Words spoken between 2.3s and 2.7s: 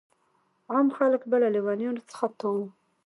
تاو وو.